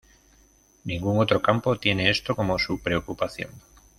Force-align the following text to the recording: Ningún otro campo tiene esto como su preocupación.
Ningún 0.83 1.19
otro 1.19 1.43
campo 1.43 1.77
tiene 1.79 2.09
esto 2.09 2.35
como 2.35 2.57
su 2.57 2.81
preocupación. 2.81 3.51